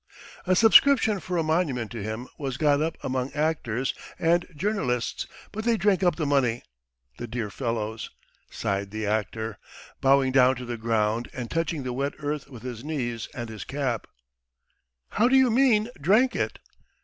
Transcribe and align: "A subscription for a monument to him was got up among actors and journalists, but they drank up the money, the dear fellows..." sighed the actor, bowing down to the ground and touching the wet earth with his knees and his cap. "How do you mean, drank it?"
"A 0.47 0.55
subscription 0.55 1.19
for 1.19 1.37
a 1.37 1.43
monument 1.43 1.91
to 1.91 2.01
him 2.01 2.27
was 2.39 2.57
got 2.57 2.81
up 2.81 2.97
among 3.03 3.31
actors 3.33 3.93
and 4.17 4.47
journalists, 4.55 5.27
but 5.51 5.63
they 5.63 5.77
drank 5.77 6.01
up 6.01 6.15
the 6.15 6.25
money, 6.25 6.63
the 7.19 7.27
dear 7.27 7.51
fellows..." 7.51 8.09
sighed 8.49 8.89
the 8.89 9.05
actor, 9.05 9.59
bowing 10.01 10.31
down 10.31 10.55
to 10.55 10.65
the 10.65 10.75
ground 10.75 11.29
and 11.33 11.51
touching 11.51 11.83
the 11.83 11.93
wet 11.93 12.13
earth 12.17 12.49
with 12.49 12.63
his 12.63 12.83
knees 12.83 13.29
and 13.35 13.47
his 13.49 13.63
cap. 13.63 14.07
"How 15.09 15.27
do 15.27 15.35
you 15.35 15.51
mean, 15.51 15.87
drank 16.01 16.35
it?" 16.35 16.57